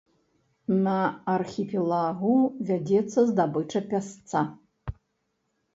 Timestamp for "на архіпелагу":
0.87-2.33